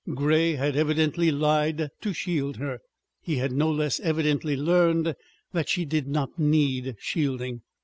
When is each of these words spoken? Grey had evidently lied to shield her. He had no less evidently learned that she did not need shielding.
Grey 0.15 0.53
had 0.53 0.75
evidently 0.75 1.29
lied 1.29 1.91
to 2.01 2.11
shield 2.11 2.57
her. 2.57 2.79
He 3.21 3.35
had 3.35 3.51
no 3.51 3.69
less 3.69 3.99
evidently 3.99 4.57
learned 4.57 5.13
that 5.51 5.69
she 5.69 5.85
did 5.85 6.07
not 6.07 6.39
need 6.39 6.95
shielding. 6.97 7.61